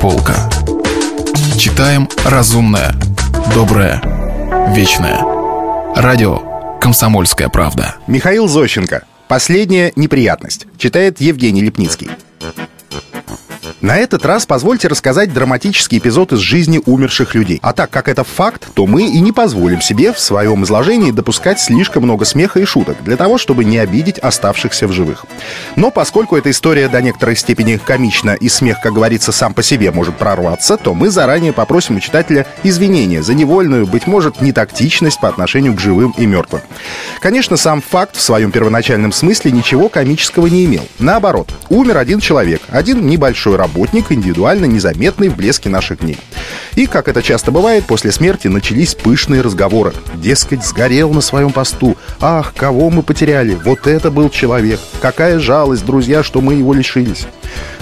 полка. 0.00 0.48
Читаем 1.58 2.08
разумное, 2.24 2.94
доброе, 3.54 4.00
вечное. 4.74 5.20
Радио 5.94 6.78
«Комсомольская 6.80 7.50
правда». 7.50 7.96
Михаил 8.06 8.48
Зощенко. 8.48 9.04
Последняя 9.28 9.92
неприятность. 9.96 10.66
Читает 10.78 11.20
Евгений 11.20 11.60
Лепницкий. 11.60 12.10
На 13.80 13.96
этот 13.96 14.26
раз 14.26 14.44
позвольте 14.44 14.88
рассказать 14.88 15.32
драматический 15.32 15.96
эпизод 15.96 16.34
из 16.34 16.40
жизни 16.40 16.82
умерших 16.84 17.34
людей. 17.34 17.60
А 17.62 17.72
так 17.72 17.88
как 17.88 18.08
это 18.08 18.24
факт, 18.24 18.68
то 18.74 18.86
мы 18.86 19.04
и 19.04 19.20
не 19.20 19.32
позволим 19.32 19.80
себе 19.80 20.12
в 20.12 20.20
своем 20.20 20.64
изложении 20.64 21.12
допускать 21.12 21.58
слишком 21.58 22.02
много 22.02 22.26
смеха 22.26 22.60
и 22.60 22.66
шуток, 22.66 22.98
для 23.02 23.16
того, 23.16 23.38
чтобы 23.38 23.64
не 23.64 23.78
обидеть 23.78 24.18
оставшихся 24.18 24.86
в 24.86 24.92
живых. 24.92 25.24
Но 25.76 25.90
поскольку 25.90 26.36
эта 26.36 26.50
история 26.50 26.88
до 26.88 27.00
некоторой 27.00 27.36
степени 27.36 27.80
комична 27.82 28.34
и 28.34 28.50
смех, 28.50 28.82
как 28.82 28.92
говорится, 28.92 29.32
сам 29.32 29.54
по 29.54 29.62
себе 29.62 29.90
может 29.92 30.14
прорваться, 30.16 30.76
то 30.76 30.92
мы 30.92 31.08
заранее 31.08 31.54
попросим 31.54 31.96
у 31.96 32.00
читателя 32.00 32.46
извинения 32.62 33.22
за 33.22 33.32
невольную, 33.32 33.86
быть 33.86 34.06
может, 34.06 34.42
нетактичность 34.42 35.20
по 35.20 35.28
отношению 35.28 35.72
к 35.72 35.80
живым 35.80 36.14
и 36.18 36.26
мертвым. 36.26 36.60
Конечно, 37.22 37.56
сам 37.56 37.80
факт 37.80 38.16
в 38.16 38.20
своем 38.20 38.52
первоначальном 38.52 39.12
смысле 39.12 39.52
ничего 39.52 39.88
комического 39.88 40.48
не 40.48 40.66
имел. 40.66 40.86
Наоборот, 40.98 41.54
умер 41.70 41.96
один 41.96 42.20
человек, 42.20 42.60
один 42.68 43.06
небольшой 43.06 43.56
работник, 43.56 43.69
работник, 43.70 44.10
индивидуально 44.10 44.64
незаметный 44.64 45.28
в 45.28 45.36
блеске 45.36 45.68
наших 45.68 46.00
дней. 46.00 46.18
И, 46.74 46.86
как 46.86 47.08
это 47.08 47.22
часто 47.22 47.50
бывает, 47.50 47.84
после 47.84 48.10
смерти 48.10 48.48
начались 48.48 48.94
пышные 48.94 49.40
разговоры. 49.40 49.92
Дескать, 50.14 50.64
сгорел 50.64 51.12
на 51.12 51.20
своем 51.20 51.50
посту. 51.50 51.96
Ах, 52.20 52.52
кого 52.56 52.90
мы 52.90 53.02
потеряли? 53.02 53.58
Вот 53.64 53.86
это 53.86 54.10
был 54.10 54.28
человек. 54.30 54.80
Какая 55.00 55.38
жалость, 55.38 55.84
друзья, 55.84 56.22
что 56.22 56.40
мы 56.40 56.54
его 56.54 56.74
лишились. 56.74 57.26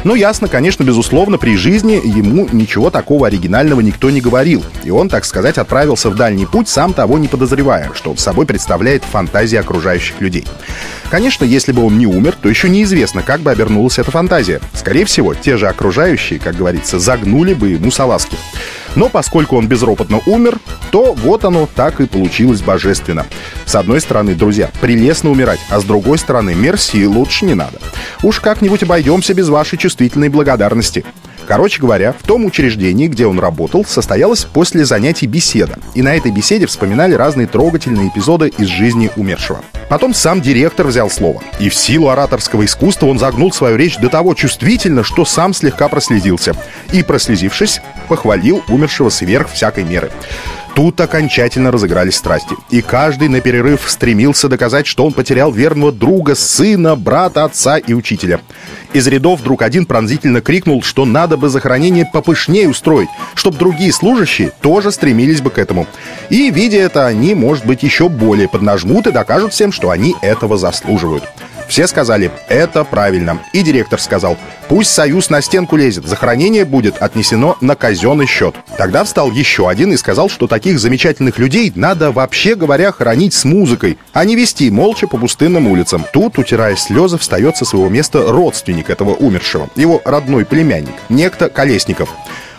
Ну, 0.05 0.15
ясно, 0.15 0.49
конечно, 0.49 0.85
безусловно, 0.85 1.39
при 1.39 1.57
жизни 1.57 2.01
ему 2.05 2.49
ничего 2.53 2.91
такого 2.91 3.27
оригинального 3.27 3.81
никто 3.81 4.11
не 4.11 4.21
говорил. 4.21 4.65
И 4.85 4.91
он, 4.91 5.09
так 5.09 5.25
сказать, 5.25 5.59
отправился 5.59 6.09
в 6.11 6.17
дальний 6.17 6.47
путь, 6.47 6.69
сам 6.69 6.93
того 6.93 7.19
не 7.19 7.29
подозревая, 7.29 7.91
что 7.95 8.15
собой 8.17 8.47
представляет 8.47 9.05
фантазия 9.05 9.61
окружающих 9.61 10.21
людей. 10.21 10.47
Конечно, 11.11 11.45
если 11.45 11.73
бы 11.73 11.85
он 11.85 11.99
не 11.99 12.07
умер, 12.07 12.37
то 12.41 12.49
еще 12.49 12.69
неизвестно, 12.69 13.23
как 13.23 13.41
бы 13.41 13.51
обернулась 13.51 13.99
эта 13.99 14.11
фантазия. 14.11 14.61
Скорее 14.75 15.05
всего, 15.07 15.35
те 15.35 15.57
же 15.57 15.67
окружающие, 15.79 16.41
как 16.41 16.57
говорится, 16.57 16.99
загнули 16.99 17.55
бы 17.55 17.69
ему 17.69 17.93
салазки. 17.93 18.37
Но 18.97 19.09
поскольку 19.09 19.57
он 19.57 19.69
безропотно 19.69 20.21
умер, 20.27 20.59
то 20.91 21.13
вот 21.13 21.45
оно 21.45 21.69
так 21.73 22.01
и 22.01 22.07
получилось 22.07 22.63
божественно. 22.63 23.27
С 23.65 23.77
одной 23.77 24.01
стороны, 24.01 24.35
друзья, 24.35 24.73
прелестно 24.81 25.31
умирать, 25.31 25.61
а 25.71 25.79
с 25.79 25.85
другой 25.85 26.19
стороны, 26.19 26.57
мерси 26.57 27.07
лучше 27.07 27.45
не 27.45 27.55
надо. 27.55 27.79
Уж 28.25 28.41
как-нибудь 28.41 28.83
обойдемся 28.83 29.35
без 29.35 29.49
вашей 29.49 29.79
чувствительной 29.79 30.31
благодарности. 30.31 31.05
Короче 31.49 31.81
говоря, 31.81 32.13
в 32.13 32.27
том 32.27 32.45
учреждении, 32.45 33.09
где 33.09 33.27
он 33.27 33.39
работал, 33.39 33.83
состоялась 33.83 34.45
после 34.45 34.85
занятий 34.85 35.27
беседа. 35.27 35.79
И 35.95 36.03
на 36.03 36.15
этой 36.15 36.31
беседе 36.31 36.67
вспоминали 36.67 37.15
разные 37.15 37.47
трогательные 37.47 38.11
эпизоды 38.11 38.53
из 38.59 38.69
жизни 38.69 39.11
умершего. 39.17 39.63
Потом 39.89 40.13
сам 40.13 40.43
директор 40.43 40.87
взял 40.87 41.09
слово. 41.09 41.43
И 41.59 41.71
в 41.71 41.75
силу 41.75 42.11
ораторского 42.11 42.67
искусства 42.67 43.07
он 43.07 43.19
загнул 43.19 43.51
свою 43.51 43.77
речь 43.77 43.97
до 43.97 44.11
того 44.11 44.35
чувствительно, 44.35 45.03
что 45.03 45.25
сам 45.25 45.55
слегка 45.55 45.89
прослезился. 45.89 46.55
И, 46.93 47.03
прослезившись, 47.03 47.81
похвалил 48.09 48.63
умершего 48.69 49.09
сверх 49.09 49.51
всякой 49.51 49.85
меры. 49.85 50.11
Тут 50.79 51.01
окончательно 51.01 51.73
разыгрались 51.73 52.15
страсти. 52.15 52.55
И 52.71 52.83
каждый 52.83 53.27
на 53.27 53.41
перерыв 53.41 53.91
стремился 53.91 54.49
доказать, 54.49 54.87
что 54.87 55.05
он 55.05 55.13
потерял 55.13 55.51
верного 55.51 55.91
друга, 55.91 56.37
сына, 56.37 56.95
брата, 56.95 57.43
отца 57.43 57.79
и 57.79 57.95
учителя. 57.95 58.41
Из 58.93 59.05
рядов 59.09 59.41
вдруг 59.41 59.63
один 59.63 59.87
пронзительно 59.87 60.41
крикнул, 60.41 60.85
что 60.85 61.05
надо 61.05 61.37
бы 61.37 61.49
захоронение 61.49 62.09
попышнее 62.13 62.69
устроить, 62.69 63.09
чтобы 63.35 63.59
другие 63.59 63.93
служащие 63.93 64.53
тоже 64.61 64.93
стремились 64.93 65.41
бы 65.41 65.51
к 65.51 65.59
этому. 65.59 65.89
И, 66.31 66.49
видя 66.53 66.79
это, 66.79 67.09
они, 67.09 67.35
может 67.35 67.67
быть, 67.67 67.83
еще 67.83 68.09
более 68.09 68.49
поднажмут 68.49 69.09
и 69.09 69.11
докажут 69.11 69.55
всем, 69.55 69.73
что 69.73 69.91
они 69.91 70.15
этого 70.23 70.59
заслуживают. 70.59 71.25
Все 71.69 71.87
сказали, 71.87 72.31
это 72.49 72.83
правильно. 72.83 73.41
И 73.53 73.63
директор 73.63 74.01
сказал, 74.01 74.39
пусть 74.69 74.91
союз 74.91 75.29
на 75.29 75.43
стенку 75.43 75.77
лезет, 75.77 76.07
захоронение 76.07 76.65
будет 76.65 76.97
отнесено 77.03 77.59
на 77.61 77.77
казенный 77.77 78.27
счет. 78.27 78.55
Тогда 78.79 79.05
встал 79.05 79.31
еще 79.31 79.69
один 79.69 79.93
и 79.93 79.99
сказал, 79.99 80.31
что 80.31 80.47
таких 80.47 80.81
замечательных 80.81 81.39
людей 81.39 81.71
надо, 81.75 82.11
вообще 82.11 82.55
говоря, 82.55 82.91
хоронить 82.91 83.35
с 83.35 83.45
музыкой, 83.45 83.99
а 84.15 84.25
не 84.25 84.35
вести 84.35 84.71
молча 84.71 85.07
по 85.07 85.19
пустынным 85.19 85.69
улицам. 85.69 86.07
Тут, 86.11 86.39
утирая 86.39 86.75
слезы, 86.75 87.19
встает 87.19 87.59
со 87.59 87.67
своего 87.67 87.91
места 87.91 88.25
родственник 88.27 88.89
этого 88.89 89.11
умершего, 89.11 89.69
его 89.77 90.01
родной 90.07 90.47
племянник, 90.47 90.95
некто 91.11 91.51
Колесников. 91.51 92.09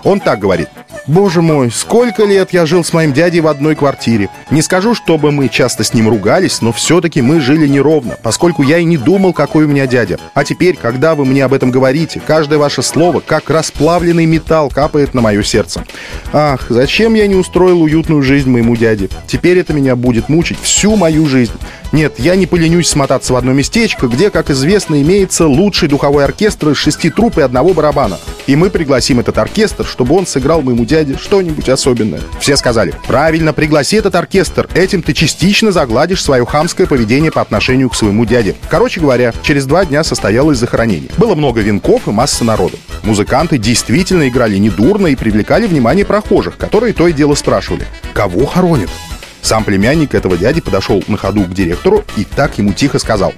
Он 0.03 0.19
так 0.19 0.39
говорит. 0.39 0.69
Боже 1.09 1.41
мой, 1.41 1.71
сколько 1.71 2.23
лет 2.23 2.53
я 2.53 2.67
жил 2.67 2.83
с 2.83 2.93
моим 2.93 3.13
дядей 3.13 3.41
в 3.41 3.47
одной 3.47 3.73
квартире. 3.73 4.29
Не 4.51 4.61
скажу, 4.61 4.93
чтобы 4.93 5.31
мы 5.31 5.49
часто 5.49 5.83
с 5.83 5.95
ним 5.95 6.07
ругались, 6.07 6.61
но 6.61 6.71
все-таки 6.71 7.23
мы 7.23 7.39
жили 7.39 7.67
неровно, 7.67 8.15
поскольку 8.21 8.61
я 8.61 8.77
и 8.77 8.83
не 8.83 8.95
думал, 8.95 9.33
какой 9.33 9.65
у 9.65 9.67
меня 9.67 9.87
дядя. 9.87 10.19
А 10.35 10.43
теперь, 10.43 10.77
когда 10.79 11.15
вы 11.15 11.25
мне 11.25 11.43
об 11.43 11.53
этом 11.55 11.71
говорите, 11.71 12.21
каждое 12.23 12.59
ваше 12.59 12.83
слово, 12.83 13.21
как 13.21 13.49
расплавленный 13.49 14.27
металл, 14.27 14.69
капает 14.69 15.15
на 15.15 15.21
мое 15.21 15.41
сердце. 15.41 15.83
Ах, 16.31 16.67
зачем 16.69 17.15
я 17.15 17.25
не 17.25 17.33
устроил 17.33 17.81
уютную 17.81 18.21
жизнь 18.21 18.51
моему 18.51 18.75
дяде? 18.75 19.09
Теперь 19.25 19.57
это 19.57 19.73
меня 19.73 19.95
будет 19.95 20.29
мучить 20.29 20.59
всю 20.61 20.95
мою 20.95 21.25
жизнь. 21.25 21.53
Нет, 21.91 22.19
я 22.19 22.35
не 22.35 22.45
поленюсь 22.45 22.87
смотаться 22.87 23.33
в 23.33 23.35
одно 23.35 23.51
местечко, 23.51 24.05
где, 24.05 24.29
как 24.29 24.51
известно, 24.51 25.01
имеется 25.01 25.47
лучший 25.47 25.89
духовой 25.89 26.23
оркестр 26.23 26.69
из 26.69 26.77
шести 26.77 27.09
труп 27.09 27.39
и 27.39 27.41
одного 27.41 27.73
барабана. 27.73 28.19
И 28.45 28.55
мы 28.55 28.69
пригласим 28.69 29.19
этот 29.19 29.39
оркестр, 29.39 29.87
чтобы 29.87 30.15
он 30.15 30.27
сыграл 30.27 30.61
моему 30.61 30.85
дяде 30.85 30.98
что-нибудь 31.19 31.69
особенное. 31.69 32.21
Все 32.39 32.55
сказали, 32.57 32.93
правильно, 33.07 33.53
пригласи 33.53 33.97
этот 33.97 34.15
оркестр, 34.15 34.67
этим 34.73 35.01
ты 35.01 35.13
частично 35.13 35.71
загладишь 35.71 36.23
свое 36.23 36.45
хамское 36.45 36.87
поведение 36.87 37.31
по 37.31 37.41
отношению 37.41 37.89
к 37.89 37.95
своему 37.95 38.25
дяде. 38.25 38.55
Короче 38.69 38.99
говоря, 38.99 39.33
через 39.43 39.65
два 39.65 39.85
дня 39.85 40.03
состоялось 40.03 40.57
захоронение. 40.57 41.09
Было 41.17 41.35
много 41.35 41.61
венков 41.61 42.07
и 42.07 42.11
масса 42.11 42.43
народу. 42.43 42.77
Музыканты 43.03 43.57
действительно 43.57 44.27
играли 44.27 44.57
недурно 44.57 45.07
и 45.07 45.15
привлекали 45.15 45.67
внимание 45.67 46.05
прохожих, 46.05 46.57
которые 46.57 46.93
то 46.93 47.07
и 47.07 47.13
дело 47.13 47.35
спрашивали, 47.35 47.85
кого 48.13 48.45
хоронят? 48.45 48.89
Сам 49.41 49.63
племянник 49.63 50.13
этого 50.13 50.37
дяди 50.37 50.61
подошел 50.61 51.03
на 51.07 51.17
ходу 51.17 51.43
к 51.43 51.53
директору 51.53 52.03
и 52.17 52.25
так 52.25 52.57
ему 52.57 52.73
тихо 52.73 52.99
сказал. 52.99 53.33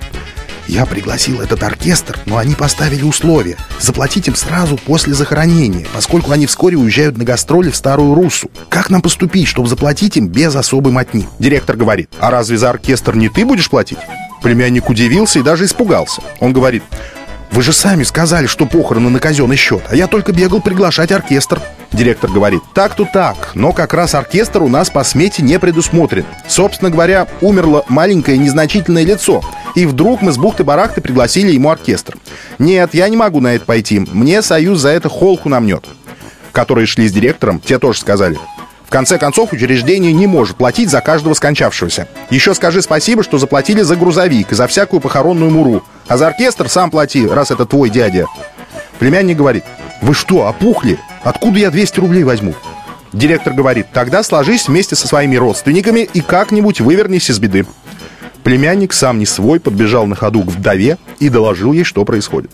Я 0.68 0.86
пригласил 0.86 1.42
этот 1.42 1.64
оркестр, 1.64 2.20
но 2.26 2.38
они 2.38 2.56
поставили 2.56 3.04
условие 3.04 3.58
заплатить 3.80 4.28
им 4.28 4.36
сразу 4.36 4.78
после 4.78 5.14
захоронения, 5.14 5.86
поскольку 5.94 6.32
они 6.32 6.46
вскоре 6.46 6.78
уезжают 6.78 7.18
на 7.18 7.24
гастроли 7.24 7.70
в 7.70 7.76
Старую 7.76 8.14
Руссу. 8.14 8.50
Как 8.70 8.90
нам 8.90 9.02
поступить, 9.02 9.48
чтобы 9.48 9.68
заплатить 9.68 10.18
им 10.18 10.28
без 10.28 10.56
особой 10.56 10.92
мотни? 10.92 11.28
Директор 11.40 11.76
говорит, 11.76 12.10
а 12.20 12.30
разве 12.30 12.58
за 12.58 12.70
оркестр 12.70 13.16
не 13.16 13.30
ты 13.30 13.46
будешь 13.46 13.70
платить? 13.70 14.00
Племянник 14.42 14.90
удивился 14.90 15.40
и 15.40 15.44
даже 15.44 15.66
испугался. 15.66 16.22
Он 16.40 16.54
говорит, 16.54 16.84
вы 17.52 17.62
же 17.64 17.74
сами 17.74 18.04
сказали, 18.04 18.48
что 18.48 18.66
похороны 18.66 19.10
на 19.10 19.20
казенный 19.20 19.58
счет, 19.58 19.84
а 19.90 19.96
я 19.96 20.08
только 20.08 20.32
бегал 20.32 20.62
приглашать 20.62 21.12
оркестр. 21.12 21.62
Директор 21.92 22.30
говорит, 22.32 22.62
так-то 22.74 23.06
так, 23.12 23.52
но 23.54 23.74
как 23.74 23.94
раз 23.94 24.16
оркестр 24.16 24.64
у 24.64 24.70
нас 24.70 24.90
по 24.90 25.04
смете 25.04 25.44
не 25.44 25.60
предусмотрен. 25.60 26.26
Собственно 26.48 26.90
говоря, 26.90 27.28
умерло 27.42 27.84
маленькое 27.90 28.38
незначительное 28.38 29.04
лицо, 29.04 29.42
и 29.76 29.86
вдруг 29.86 30.22
мы 30.22 30.32
с 30.32 30.38
бухты-барахты 30.38 31.02
пригласили 31.02 31.52
ему 31.52 31.70
оркестр. 31.70 32.16
Нет, 32.60 32.94
я 32.94 33.10
не 33.10 33.18
могу 33.18 33.42
на 33.42 33.56
это 33.56 33.66
пойти, 33.66 34.00
мне 34.00 34.42
союз 34.42 34.80
за 34.80 34.90
это 34.90 35.10
холку 35.10 35.50
намнет. 35.50 35.86
Которые 36.54 36.88
шли 36.88 37.08
с 37.08 37.14
директором, 37.14 37.60
те 37.60 37.80
тоже 37.80 38.00
сказали, 38.00 38.38
конце 38.92 39.18
концов, 39.18 39.54
учреждение 39.54 40.14
не 40.14 40.28
может 40.28 40.58
платить 40.58 40.90
за 40.90 41.02
каждого 41.02 41.34
скончавшегося. 41.34 42.08
Еще 42.30 42.54
скажи 42.54 42.82
спасибо, 42.82 43.24
что 43.24 43.40
заплатили 43.40 43.82
за 43.82 43.96
грузовик 43.96 44.52
и 44.52 44.56
за 44.56 44.68
всякую 44.68 45.00
похоронную 45.00 45.50
муру. 45.50 45.84
А 46.08 46.18
за 46.18 46.28
оркестр 46.28 46.70
сам 46.70 46.92
плати, 46.92 47.26
раз 47.26 47.50
это 47.50 47.66
твой 47.66 47.90
дядя. 47.90 48.28
Племянник 49.00 49.38
говорит, 49.38 49.64
вы 50.02 50.14
что, 50.14 50.48
опухли? 50.48 51.00
Откуда 51.24 51.58
я 51.58 51.72
200 51.72 52.00
рублей 52.00 52.24
возьму? 52.24 52.54
Директор 53.14 53.54
говорит, 53.54 53.88
тогда 53.92 54.24
сложись 54.24 54.68
вместе 54.68 54.96
со 54.96 55.08
своими 55.08 55.36
родственниками 55.36 56.08
и 56.14 56.22
как-нибудь 56.22 56.82
вывернись 56.82 57.30
из 57.30 57.40
беды. 57.40 57.66
Племянник, 58.44 58.94
сам 58.94 59.20
не 59.20 59.26
свой, 59.26 59.60
подбежал 59.60 60.06
на 60.06 60.16
ходу 60.16 60.42
к 60.44 60.48
вдове 60.48 60.98
и 61.22 61.30
доложил 61.30 61.72
ей, 61.72 61.86
что 61.86 62.04
происходит. 62.04 62.52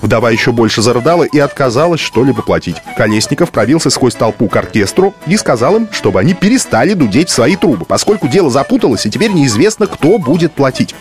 Вдова 0.00 0.30
еще 0.30 0.52
больше 0.52 0.82
зарыдала 0.82 1.24
и 1.24 1.38
отказалась 1.38 2.00
что-либо 2.00 2.42
платить. 2.42 2.76
Колесников 2.96 3.50
пробился 3.50 3.90
сквозь 3.90 4.14
толпу 4.14 4.46
к 4.46 4.54
оркестру 4.54 5.14
и 5.26 5.36
сказал 5.36 5.76
им, 5.76 5.88
чтобы 5.90 6.20
они 6.20 6.34
перестали 6.34 6.92
дудеть 6.92 7.30
свои 7.30 7.56
трубы, 7.56 7.84
поскольку 7.86 8.28
дело 8.28 8.50
запуталось 8.50 9.06
и 9.06 9.10
теперь 9.10 9.32
неизвестно, 9.32 9.86
кто 9.86 10.18
будет 10.18 10.52
платить. 10.52 10.94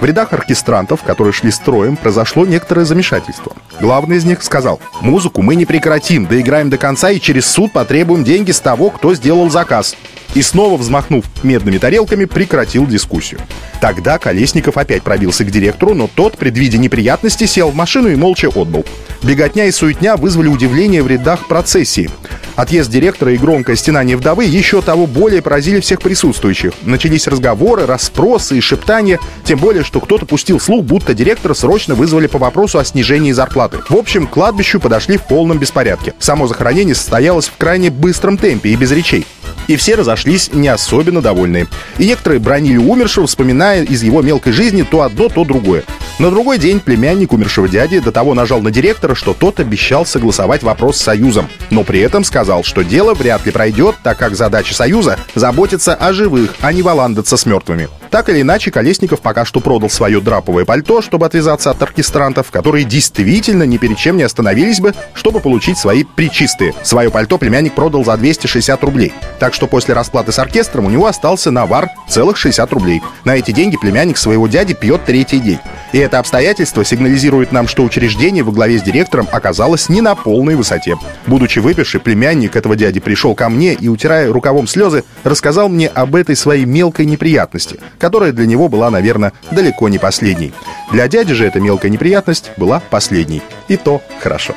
В 0.00 0.04
рядах 0.04 0.32
оркестрантов, 0.32 1.04
которые 1.04 1.32
шли 1.32 1.52
строем, 1.52 1.96
произошло 1.96 2.44
некоторое 2.44 2.84
замешательство. 2.84 3.52
Главный 3.80 4.16
из 4.16 4.24
них 4.24 4.42
сказал, 4.42 4.80
музыку 5.00 5.42
мы 5.42 5.54
не 5.54 5.64
прекратим, 5.64 6.26
доиграем 6.26 6.70
до 6.70 6.76
конца 6.76 7.10
и 7.10 7.20
через 7.20 7.46
суд 7.46 7.72
потребуем 7.72 8.24
деньги 8.24 8.50
с 8.50 8.58
того, 8.58 8.90
кто 8.90 9.14
сделал 9.14 9.48
заказ. 9.48 9.94
И 10.34 10.42
снова, 10.42 10.76
взмахнув 10.78 11.24
медными 11.42 11.78
тарелками, 11.78 12.24
прекратил 12.24 12.86
дискуссию. 12.86 13.40
Тогда 13.80 14.18
Колесников 14.18 14.76
опять 14.76 15.02
пробился 15.02 15.44
к 15.44 15.50
директору, 15.50 15.94
но 15.94 16.08
тот, 16.12 16.38
предвидя 16.38 16.78
неприятности, 16.78 17.44
сел 17.44 17.70
в 17.70 17.74
машину 17.74 18.08
и 18.08 18.16
молча 18.16 18.48
отбыл. 18.48 18.84
Беготня 19.22 19.66
и 19.66 19.70
суетня 19.70 20.16
вызвали 20.16 20.48
удивление 20.48 21.02
в 21.02 21.08
рядах 21.08 21.46
процессии. 21.46 22.10
Отъезд 22.56 22.90
директора 22.90 23.32
и 23.32 23.38
громкое 23.38 23.76
стенание 23.76 24.16
вдовы 24.16 24.44
еще 24.44 24.82
того 24.82 25.06
более 25.06 25.42
поразили 25.42 25.80
всех 25.80 26.00
присутствующих. 26.00 26.72
Начались 26.82 27.26
разговоры, 27.26 27.86
расспросы 27.86 28.58
и 28.58 28.60
шептания, 28.60 29.18
тем 29.44 29.58
более, 29.58 29.84
что 29.84 30.00
кто-то 30.00 30.26
пустил 30.26 30.60
слух, 30.60 30.84
будто 30.84 31.14
директора 31.14 31.54
срочно 31.54 31.94
вызвали 31.94 32.26
по 32.26 32.38
вопросу 32.38 32.78
о 32.78 32.84
снижении 32.84 33.32
зарплаты. 33.32 33.78
В 33.88 33.96
общем, 33.96 34.26
к 34.26 34.30
кладбищу 34.30 34.80
подошли 34.80 35.16
в 35.16 35.22
полном 35.22 35.58
беспорядке. 35.58 36.14
Само 36.18 36.46
захоронение 36.46 36.94
состоялось 36.94 37.46
в 37.46 37.56
крайне 37.56 37.90
быстром 37.90 38.36
темпе 38.36 38.70
и 38.70 38.76
без 38.76 38.90
речей 38.90 39.26
и 39.66 39.76
все 39.76 39.94
разошлись 39.94 40.50
не 40.52 40.68
особенно 40.68 41.20
довольные. 41.20 41.66
И 41.98 42.06
некоторые 42.06 42.40
бронили 42.40 42.76
умершего, 42.76 43.26
вспоминая 43.26 43.84
из 43.84 44.02
его 44.02 44.22
мелкой 44.22 44.52
жизни 44.52 44.82
то 44.82 45.02
одно, 45.02 45.28
то 45.28 45.44
другое. 45.44 45.84
На 46.18 46.30
другой 46.30 46.58
день 46.58 46.78
племянник 46.78 47.32
умершего 47.32 47.68
дяди 47.68 47.98
до 47.98 48.12
того 48.12 48.34
нажал 48.34 48.60
на 48.60 48.70
директора, 48.70 49.14
что 49.14 49.34
тот 49.34 49.58
обещал 49.60 50.04
согласовать 50.06 50.62
вопрос 50.62 50.98
с 50.98 51.02
Союзом, 51.02 51.48
но 51.70 51.84
при 51.84 52.00
этом 52.00 52.22
сказал, 52.22 52.64
что 52.64 52.82
дело 52.82 53.14
вряд 53.14 53.44
ли 53.46 53.50
пройдет, 53.50 53.96
так 54.04 54.18
как 54.18 54.36
задача 54.36 54.74
Союза— 54.74 55.18
заботиться 55.34 55.94
о 55.94 56.12
живых, 56.12 56.54
а 56.60 56.72
не 56.72 56.82
валандаться 56.82 57.36
с 57.36 57.46
мертвыми. 57.46 57.88
Так 58.10 58.28
или 58.28 58.42
иначе, 58.42 58.70
Колесников 58.70 59.22
пока 59.22 59.46
что 59.46 59.60
продал 59.60 59.88
свое 59.88 60.20
драповое 60.20 60.66
пальто, 60.66 61.00
чтобы 61.00 61.24
отвязаться 61.24 61.70
от 61.70 61.82
оркестрантов, 61.82 62.50
которые 62.50 62.84
действительно 62.84 63.62
ни 63.62 63.78
перед 63.78 63.96
чем 63.96 64.18
не 64.18 64.22
остановились 64.22 64.80
бы, 64.80 64.94
чтобы 65.14 65.40
получить 65.40 65.78
свои 65.78 66.04
причистые. 66.04 66.74
Свое 66.84 67.10
пальто 67.10 67.38
племянник 67.38 67.74
продал 67.74 68.04
за 68.04 68.16
260 68.18 68.84
рублей. 68.84 69.14
Так 69.40 69.54
что 69.54 69.66
после 69.66 69.94
расплаты 69.94 70.30
с 70.30 70.38
оркестром 70.38 70.84
у 70.84 70.90
него 70.90 71.06
остался 71.06 71.50
навар 71.50 71.88
целых 72.06 72.36
60 72.36 72.70
рублей. 72.74 73.00
На 73.24 73.34
эти 73.34 73.50
деньги 73.50 73.78
племянник 73.78 74.18
своего 74.18 74.46
дяди 74.46 74.74
пьет 74.74 75.06
третий 75.06 75.40
день. 75.40 75.58
И 75.92 75.98
это 75.98 76.18
обстоятельство 76.18 76.84
сигнализирует 76.84 77.52
нам, 77.52 77.68
что 77.68 77.84
учреждение 77.84 78.42
во 78.42 78.52
главе 78.52 78.78
с 78.78 78.82
директором 78.82 79.28
оказалось 79.30 79.88
не 79.88 80.00
на 80.00 80.14
полной 80.14 80.54
высоте. 80.54 80.96
Будучи 81.26 81.58
выпивший, 81.58 82.00
племянник 82.00 82.56
этого 82.56 82.76
дяди 82.76 83.00
пришел 83.00 83.34
ко 83.34 83.48
мне 83.48 83.74
и, 83.74 83.88
утирая 83.88 84.32
рукавом 84.32 84.66
слезы, 84.66 85.04
рассказал 85.22 85.68
мне 85.68 85.88
об 85.88 86.16
этой 86.16 86.34
своей 86.34 86.64
мелкой 86.64 87.06
неприятности, 87.06 87.78
которая 87.98 88.32
для 88.32 88.46
него 88.46 88.68
была, 88.68 88.90
наверное, 88.90 89.32
далеко 89.50 89.88
не 89.88 89.98
последней. 89.98 90.52
Для 90.90 91.08
дяди 91.08 91.34
же 91.34 91.46
эта 91.46 91.60
мелкая 91.60 91.90
неприятность 91.90 92.50
была 92.56 92.80
последней. 92.80 93.42
И 93.68 93.76
то 93.76 94.00
хорошо. 94.20 94.54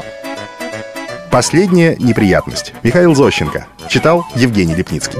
Последняя 1.31 1.97
неприятность. 1.97 2.73
Михаил 2.81 3.13
Зощенко. 3.13 3.67
Читал 3.89 4.25
Евгений 4.35 4.73
Лепницкий. 4.73 5.19